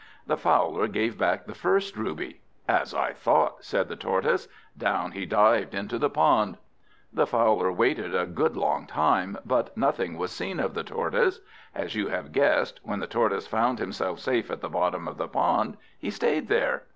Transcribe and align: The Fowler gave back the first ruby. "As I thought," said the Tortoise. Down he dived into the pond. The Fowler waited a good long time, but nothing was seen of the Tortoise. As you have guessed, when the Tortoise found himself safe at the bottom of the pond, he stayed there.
The 0.25 0.35
Fowler 0.35 0.87
gave 0.87 1.15
back 1.19 1.45
the 1.45 1.53
first 1.53 1.95
ruby. 1.95 2.41
"As 2.67 2.91
I 2.91 3.13
thought," 3.13 3.63
said 3.63 3.87
the 3.87 3.95
Tortoise. 3.95 4.47
Down 4.75 5.11
he 5.11 5.27
dived 5.27 5.75
into 5.75 5.99
the 5.99 6.09
pond. 6.09 6.57
The 7.13 7.27
Fowler 7.27 7.71
waited 7.71 8.15
a 8.15 8.25
good 8.25 8.57
long 8.57 8.87
time, 8.87 9.37
but 9.45 9.77
nothing 9.77 10.17
was 10.17 10.31
seen 10.31 10.59
of 10.59 10.73
the 10.73 10.83
Tortoise. 10.83 11.41
As 11.75 11.93
you 11.93 12.07
have 12.07 12.31
guessed, 12.31 12.79
when 12.81 12.97
the 12.99 13.05
Tortoise 13.05 13.45
found 13.45 13.77
himself 13.77 14.19
safe 14.19 14.49
at 14.49 14.61
the 14.61 14.69
bottom 14.69 15.07
of 15.07 15.17
the 15.19 15.27
pond, 15.27 15.77
he 15.99 16.09
stayed 16.09 16.47
there. 16.47 16.81